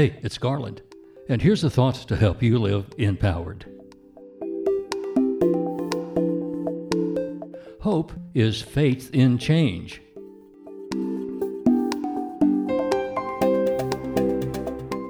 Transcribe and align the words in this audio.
Hey, 0.00 0.16
it's 0.22 0.38
Garland, 0.38 0.80
and 1.28 1.42
here's 1.42 1.60
the 1.60 1.68
thoughts 1.68 2.06
to 2.06 2.16
help 2.16 2.42
you 2.42 2.58
live 2.58 2.86
empowered. 2.96 3.66
Hope 7.82 8.10
is 8.32 8.62
faith 8.62 9.10
in 9.12 9.36
change. 9.36 10.00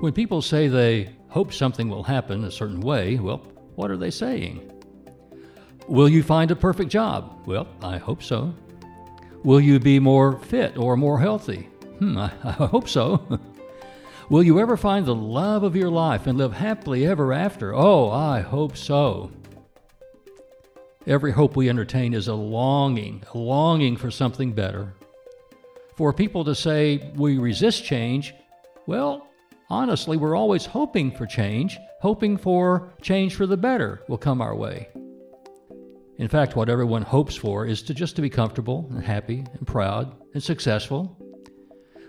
When 0.01 0.13
people 0.13 0.43
say 0.43 0.67
they 0.67 1.15
hope 1.29 1.53
something 1.53 1.89
will 1.89 2.03
happen 2.03 2.43
a 2.43 2.51
certain 2.51 2.81
way, 2.81 3.17
well, 3.21 3.47
what 3.77 3.93
are 3.93 3.97
they 3.97 4.11
saying? 4.11 4.73
Will 5.87 6.09
you 6.09 6.25
find 6.25 6.51
a 6.51 6.57
perfect 6.57 6.91
job? 6.91 7.45
Well, 7.47 7.69
I 7.81 7.99
hope 7.99 8.25
so. 8.25 8.53
Will 9.45 9.61
you 9.61 9.79
be 9.79 10.01
more 10.01 10.41
fit 10.41 10.77
or 10.77 10.97
more 10.97 11.21
healthy? 11.21 11.69
Hmm, 12.01 12.19
I, 12.19 12.33
I 12.43 12.67
hope 12.67 12.89
so. 12.89 13.39
Will 14.31 14.45
you 14.45 14.61
ever 14.61 14.77
find 14.77 15.05
the 15.05 15.15
love 15.15 15.65
of 15.65 15.75
your 15.75 15.91
life 15.91 16.29
and 16.29 16.39
live 16.39 16.53
happily 16.53 17.05
ever 17.05 17.33
after? 17.33 17.75
Oh, 17.75 18.11
I 18.11 18.43
hope 18.43 18.77
so. 18.77 19.33
Every 21.05 21.33
hope 21.33 21.57
we 21.57 21.69
entertain 21.69 22.15
is 22.15 22.29
a 22.29 22.35
longing, 22.35 23.25
a 23.35 23.39
longing 23.39 23.97
for 23.97 24.09
something 24.09 24.53
better. 24.53 24.95
For 25.97 26.13
people 26.13 26.45
to 26.45 26.55
say 26.55 27.11
we 27.17 27.39
resist 27.39 27.85
change, 27.85 28.33
well, 28.87 29.27
honestly, 29.69 30.17
we're 30.17 30.37
always 30.37 30.65
hoping 30.65 31.11
for 31.11 31.27
change, 31.27 31.77
hoping 32.01 32.37
for 32.37 32.93
change 33.03 33.35
for 33.35 33.47
the 33.47 33.57
better 33.57 34.05
will 34.07 34.17
come 34.17 34.41
our 34.41 34.55
way. 34.55 34.91
In 36.19 36.29
fact, 36.29 36.55
what 36.55 36.69
everyone 36.69 37.03
hopes 37.03 37.35
for 37.35 37.67
is 37.67 37.83
to 37.83 37.95
just 37.95 38.15
to 38.15 38.23
be 38.23 38.31
comfortable 38.31 38.87
and 38.93 39.03
happy 39.03 39.45
and 39.55 39.67
proud 39.67 40.15
and 40.35 40.43
successful 40.43 41.17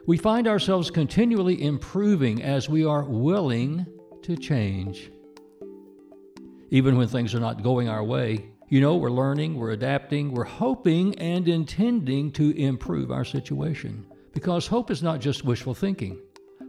we 0.08 0.18
find 0.18 0.48
ourselves 0.48 0.90
continually 0.90 1.64
improving 1.64 2.42
as 2.42 2.70
we 2.70 2.86
are 2.86 3.04
willing 3.04 3.86
to 4.24 4.36
change. 4.36 5.12
Even 6.70 6.98
when 6.98 7.08
things 7.08 7.36
are 7.36 7.40
not 7.40 7.64
going 7.64 7.90
our 7.90 8.04
way, 8.04 8.52
you 8.70 8.80
know, 8.80 8.96
we're 8.96 9.12
learning, 9.12 9.56
we're 9.56 9.72
adapting, 9.72 10.32
we're 10.32 10.44
hoping 10.46 11.18
and 11.20 11.48
intending 11.48 12.32
to 12.32 12.52
improve 12.58 13.12
our 13.12 13.26
situation. 13.26 14.06
Because 14.34 14.66
hope 14.66 14.90
is 14.90 15.04
not 15.04 15.20
just 15.20 15.44
wishful 15.44 15.74
thinking. 15.74 16.20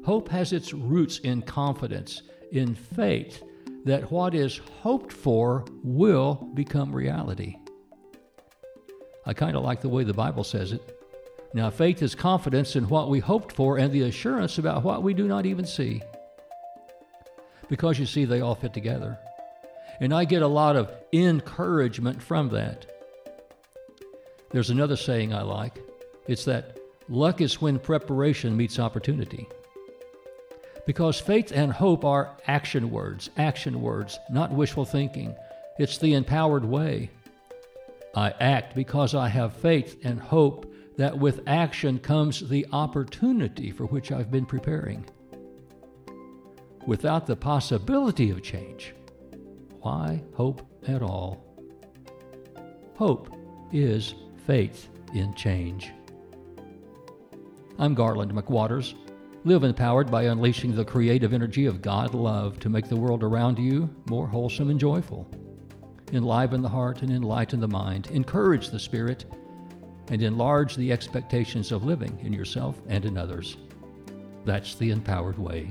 Hope 0.05 0.29
has 0.29 0.53
its 0.53 0.75
roots 0.75 1.21
in 1.21 1.43
confidence, 1.43 2.23
in 2.51 2.75
faith 2.75 3.45
that 3.85 4.11
what 4.11 4.35
is 4.35 4.61
hoped 4.81 5.13
for 5.13 5.65
will 5.83 6.51
become 6.55 6.93
reality. 6.93 7.57
I 9.25 9.33
kind 9.33 9.57
of 9.57 9.63
like 9.63 9.81
the 9.81 9.89
way 9.89 10.03
the 10.03 10.13
Bible 10.13 10.45
says 10.45 10.73
it. 10.73 11.02
Now, 11.55 11.69
faith 11.71 12.03
is 12.03 12.15
confidence 12.15 12.77
in 12.77 12.89
what 12.89 13.11
we 13.11 13.19
hoped 13.19 13.53
for 13.53 13.77
and 13.77 13.93
the 13.93 14.03
assurance 14.03 14.59
about 14.59 14.83
what 14.83 15.03
we 15.03 15.13
do 15.13 15.29
not 15.29 15.45
even 15.45 15.67
see. 15.67 16.03
Because 17.69 17.99
you 17.99 18.07
see, 18.07 18.25
they 18.25 18.41
all 18.41 18.55
fit 18.55 18.73
together. 18.73 19.19
And 20.01 20.15
I 20.15 20.25
get 20.25 20.43
a 20.43 20.47
lot 20.49 20.77
of 20.77 20.91
encouragement 21.13 22.23
from 22.23 22.49
that. 22.51 22.87
There's 24.51 24.71
another 24.71 24.97
saying 24.97 25.33
I 25.33 25.43
like 25.43 25.79
it's 26.27 26.45
that 26.45 26.79
luck 27.09 27.41
is 27.41 27.61
when 27.61 27.79
preparation 27.79 28.57
meets 28.57 28.79
opportunity. 28.79 29.49
Because 30.87 31.21
faith 31.21 31.53
and 31.53 31.73
hope 31.73 32.05
are 32.05 32.37
action 32.47 32.91
words, 32.91 33.31
action 33.37 33.81
words, 33.81 34.19
not 34.31 34.53
wishful 34.53 34.85
thinking. 34.85 35.35
It's 35.79 35.99
the 35.99 36.15
empowered 36.15 36.65
way. 36.65 37.11
I 38.15 38.31
act 38.41 38.75
because 38.75 39.15
I 39.15 39.29
have 39.29 39.55
faith 39.55 39.99
and 40.05 40.21
hope 40.21 40.72
that 40.97 41.19
with 41.19 41.41
action 41.47 41.99
comes 41.99 42.49
the 42.49 42.67
opportunity 42.73 43.71
for 43.71 43.87
which 43.87 44.13
I've 44.13 44.31
been 44.31 44.47
preparing. 44.47 45.05
Without 46.87 47.27
the 47.27 47.37
possibility 47.37 48.31
of 48.31 48.43
change, 48.43 48.95
why 49.81 50.23
hope 50.35 50.67
at 50.87 51.03
all? 51.03 51.45
Hope 52.97 53.35
is 53.73 54.15
faith 54.47 54.89
in 55.15 55.35
change. 55.35 55.93
I'm 57.79 57.95
Garland 57.95 58.33
McWaters. 58.33 58.95
Live 59.45 59.65
empowered 59.65 60.11
by 60.11 60.25
unleashing 60.25 60.77
the 60.77 60.85
creative 60.85 61.33
energy 61.33 61.67
of 61.67 61.83
God 61.83 62.15
love 62.15 62.61
to 62.61 62.69
make 62.69 62.89
the 62.89 62.97
world 62.97 63.25
around 63.25 63.59
you 63.59 63.91
more 64.09 64.27
wholesome 64.27 64.71
and 64.71 64.79
joyful. 64.79 65.29
Enliven 66.13 66.63
the 66.63 66.69
heart 66.69 67.03
and 67.03 67.11
enlighten 67.11 67.59
the 67.59 67.67
mind. 67.67 68.07
Encourage 68.09 68.69
the 68.69 68.79
spirit 68.79 69.25
and 70.13 70.23
enlarge 70.23 70.77
the 70.77 70.93
expectations 70.93 71.73
of 71.73 71.85
living 71.85 72.19
in 72.21 72.35
yourself 72.35 72.79
and 72.87 73.07
in 73.07 73.17
others. 73.17 73.57
That's 74.45 74.75
the 74.75 74.91
empowered 74.91 75.39
way. 75.39 75.71